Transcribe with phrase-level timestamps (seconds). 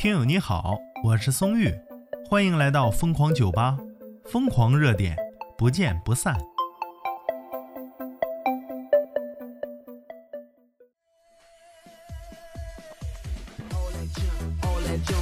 [0.00, 1.70] 听友你好，我是松玉，
[2.26, 3.76] 欢迎来到疯狂酒吧，
[4.24, 5.14] 疯狂热点，
[5.58, 6.34] 不见不散。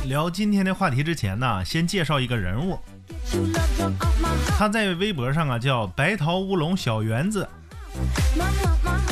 [0.06, 2.78] 聊今天的话题之前呢，先介绍一个人物，
[4.56, 7.48] 他在微博上啊叫白桃乌龙小圆子，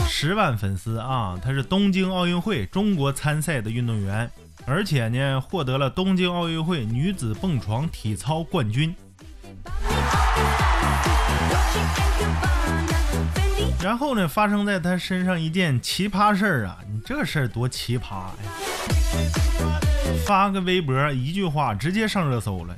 [0.06, 4.30] 十万粉丝啊，他是东京奥运会中国参赛的运动员，
[4.66, 8.94] 而且呢获得了东京奥运会女子蹦床体操冠军。
[13.80, 16.78] 然后呢，发生在他身上一件奇葩事儿啊！
[16.90, 18.32] 你这事儿多奇葩呀！
[20.26, 22.76] 发个微博，一句话直接上热搜了。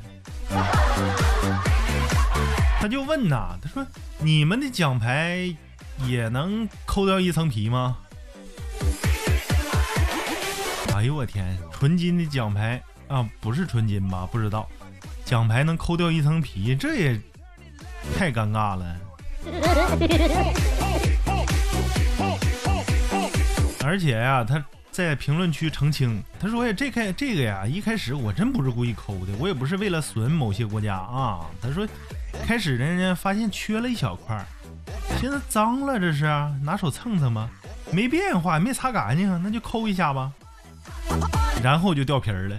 [2.78, 3.86] 他就问呐，他说
[4.20, 5.56] ：“你们的奖牌
[6.06, 7.96] 也能抠掉一层皮吗？”
[10.98, 14.28] 哎呦我天，纯金的奖牌啊，不是纯金吧？
[14.32, 14.68] 不知道，
[15.24, 17.20] 奖牌能抠掉一层皮，这也
[18.16, 18.96] 太尴尬了。
[23.84, 24.60] 而且呀，他。
[24.90, 31.86] 在评论区澄清，他说：“呀，这开这个呀，一开始我真不是故意抠的，我也不是为了损某些国家啊。”他说
[32.44, 34.44] ：“开始人家发现缺了一小块，
[35.20, 36.24] 寻思脏了，这是
[36.64, 37.48] 拿手蹭蹭吧，
[37.92, 40.32] 没变化，没擦干净，那就抠一下吧，
[41.62, 42.58] 然后就掉皮儿了。”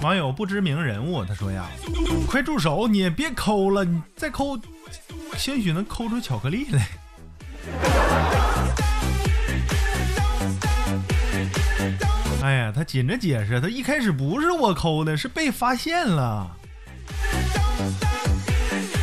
[0.00, 1.66] 网友不知名人物他说：“呀，
[2.26, 4.58] 快住手，你别抠了，你再抠。”
[5.36, 6.88] 兴许能抠出巧克力来。
[12.42, 16.56] 哎呀，他紧着解释，他一开始不是我抠的，是被发现了。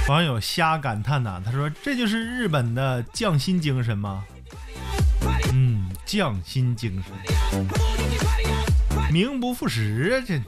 [0.08, 4.24] 网友瞎感叹呐，他说：“这就是日本的匠心精神吗？”
[5.52, 7.12] 嗯，匠心精神，
[9.12, 10.22] 名不副实啊！
[10.28, 10.40] 这，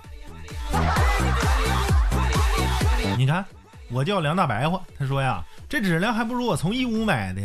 [3.17, 3.43] 你看，
[3.89, 5.43] 我叫梁大白话，他说呀。
[5.67, 7.41] 这质量还不如我从义乌买的，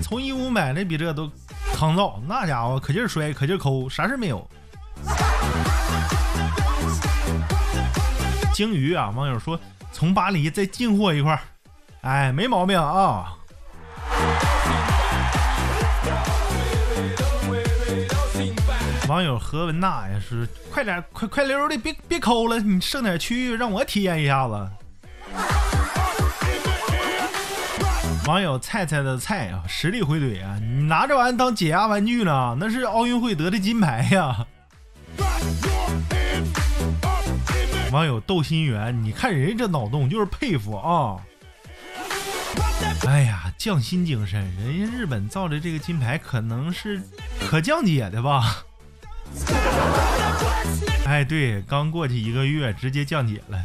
[0.00, 1.30] 从义乌买的比这都
[1.74, 4.48] 抗造，那家伙可劲摔，可劲抠，啥事没有。
[8.54, 9.60] 鲸鱼啊，网友说
[9.94, 11.40] 从巴黎再进货一块儿，
[12.00, 13.32] 哎，没毛病啊。
[19.08, 24.68] 网友何文娜呀是快点快快溜的，别别抠了，你剩点区域让我体验一下子。
[28.26, 30.58] 网友菜菜的菜啊，实力回怼啊！
[30.60, 32.56] 你拿这玩意当解压玩具呢？
[32.58, 34.44] 那是奥运会得的金牌呀！
[37.94, 41.16] 网友斗心圆，你看人家这脑洞就是佩服啊！
[43.06, 47.00] 哎呀，匠心精神，人家日本造的这个金牌可能是
[47.48, 48.64] 可降解的吧？
[51.06, 53.64] 哎，对，刚过去一个月，直接降解了。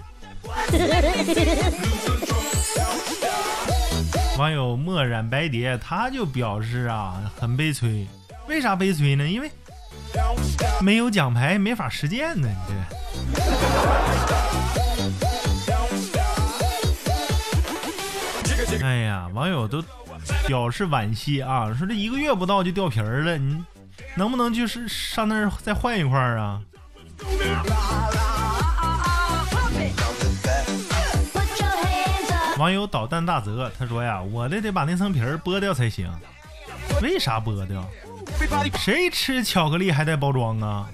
[4.37, 8.05] 网友墨染白蝶，他就表示啊，很悲催。
[8.47, 9.27] 为啥悲催呢？
[9.27, 9.49] 因为
[10.81, 12.47] 没有奖牌，没法实践呢。
[12.47, 12.98] 你这，
[18.81, 19.83] 哎呀，网友都
[20.47, 23.63] 表示惋惜啊，说这一个月不到就掉皮儿了，你
[24.15, 26.61] 能不能就是上那儿再换一块儿啊？
[32.57, 36.09] 网友导弹大泽他说呀，我这得把那层皮儿剥掉才行。
[37.01, 37.85] 为啥剥掉？
[38.77, 40.89] 谁吃巧克力还带包装啊？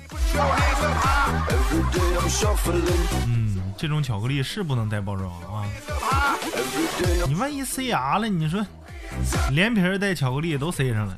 [3.25, 5.65] 嗯，这种巧克力是不能带包装啊。
[7.27, 8.65] 你万一塞牙了，你说
[9.51, 11.17] 连皮儿带巧克力都塞上了，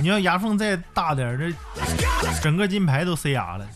[0.00, 1.52] 你要牙缝再大点，这
[2.40, 3.66] 整个金牌都塞牙了。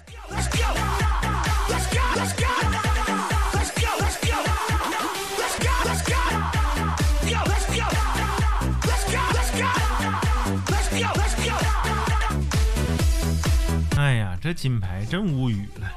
[13.96, 15.90] 哎呀这金牌真无语了。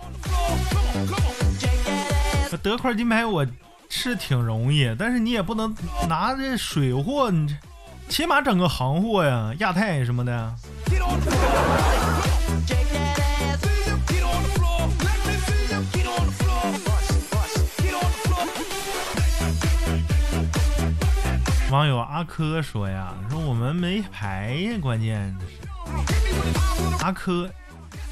[2.64, 3.46] 得块金牌我
[3.90, 5.76] 是挺容易，但是你也不能
[6.08, 7.56] 拿这水货，你这
[8.08, 10.56] 起码整个行货呀，亚太什么的。
[21.70, 25.38] 网友阿珂说呀，说我们没牌呀，关键
[26.08, 27.50] 是阿珂。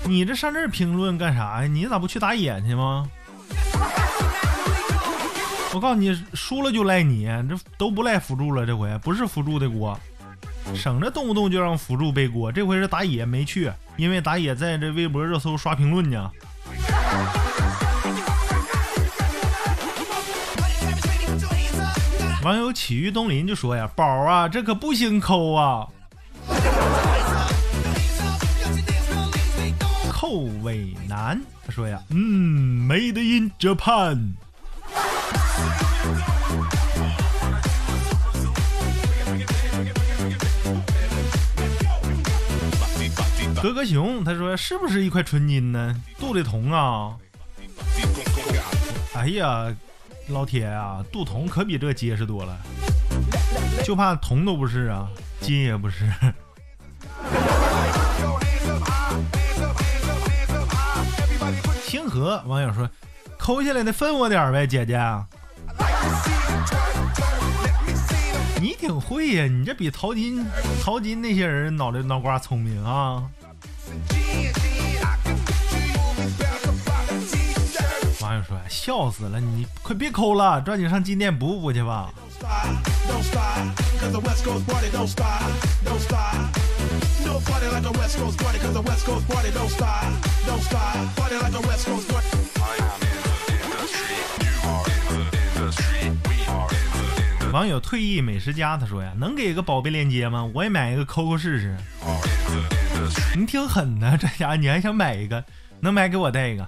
[0.05, 1.67] 你这上这儿评论干啥呀？
[1.67, 3.09] 你咋不去打野去吗？
[5.73, 9.97] 我告诉你，输了就赖你，这都不赖辅助了，这回不是辅助的锅。
[10.75, 12.51] 省着动不动就让辅助背锅。
[12.51, 16.29] 这回是打野没去，因为打野在这微博热搜刷评论呢。
[22.43, 25.85] 网友起于东林就说呀：“宝啊，这可不兴抠啊，
[30.37, 34.33] 杜伟南。”他说呀：“嗯，Made in Japan。”
[43.59, 45.99] 哥哥熊他说：“是不是一块纯金呢？
[46.19, 47.17] 镀的铜啊？”
[49.15, 49.75] 哎呀！
[50.27, 52.55] 老铁啊，镀铜可比这结实多了，
[53.83, 55.07] 就怕铜都不是啊，
[55.41, 56.05] 金也不是。
[61.87, 62.89] 星河网友说
[63.39, 64.99] ：“抠下来的分我点呗，姐姐。”
[68.59, 70.45] 你挺会呀，你这比淘金
[70.83, 73.23] 淘金那些人脑袋脑瓜聪明啊。
[78.19, 82.09] 网友说：“笑死了，你快别抠了，抓紧上金店补补去吧。”
[97.51, 100.47] 网友退役美食家他说呀：“能给个宝贝链接吗？
[100.53, 101.75] 我也买一个抠抠试试。”
[103.35, 105.43] 你挺狠的，这家伙你还想买一个？
[105.79, 106.67] 能买给我带一个。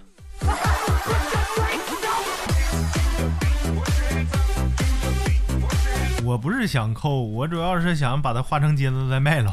[6.29, 9.51] 我不是想抠，我主要是想把它化成金子再卖了。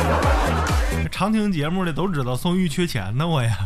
[1.10, 3.56] 常听节目的都知道，宋玉缺钱呢，我呀。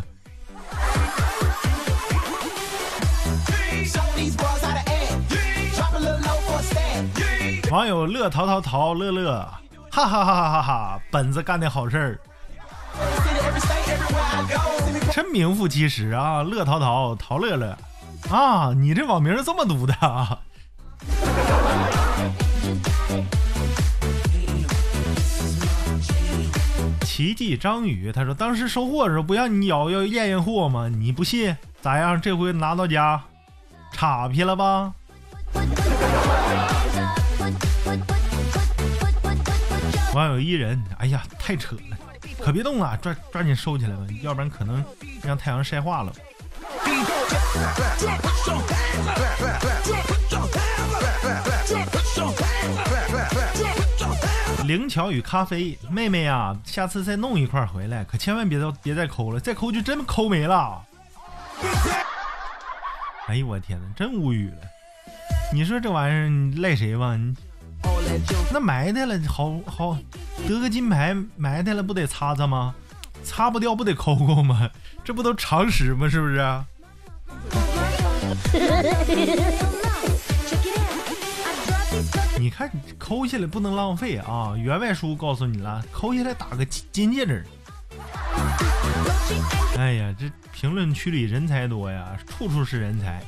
[7.72, 9.40] 网友乐淘淘淘乐乐，
[9.90, 11.00] 哈哈哈哈哈哈！
[11.10, 12.20] 本子干的好事儿，
[15.12, 16.44] 真名副其实啊！
[16.44, 17.76] 乐淘淘淘乐乐
[18.30, 20.38] 啊，你这网名是这么读的啊？
[27.16, 30.86] 奇迹张宇他说：“当时收货的时候不让你咬，要验验货吗？
[30.86, 31.56] 你不信？
[31.80, 32.20] 咋样？
[32.20, 33.24] 这回拿到家，
[33.90, 34.92] 岔劈了吧？”
[40.12, 41.96] 网友一人，哎呀，太扯了，
[42.38, 44.84] 可别动了，抓抓紧收起来吧，要不然可能
[45.22, 46.12] 让太阳晒化了。
[54.66, 60.82] 灵巧与咖啡妹妹呀，下次再弄一块回来，可千万别再别再抠了，再抠就真抠没了。
[63.28, 64.56] 哎呦我天哪，真无语了！
[65.52, 66.28] 你说这玩意儿
[66.60, 67.16] 赖谁吧？
[68.52, 69.96] 那埋汰了，好好
[70.48, 72.74] 得个金牌，埋汰了不得擦擦吗？
[73.22, 74.70] 擦不掉不得抠抠吗？
[75.04, 76.08] 这不都常识吗？
[76.08, 76.40] 是不是？
[82.38, 84.54] 你看，抠下来不能浪费啊！
[84.56, 87.44] 员外叔告诉你了，抠下来打个金戒指。
[89.76, 93.22] 哎呀，这评论区里人才多呀，处处是人才。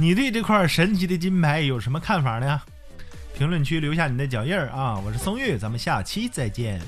[0.00, 2.60] 你对这块神奇的金牌有什么看法呢？
[3.36, 4.98] 评论区留下你的脚印啊！
[5.04, 6.80] 我是松玉，咱们下期再见。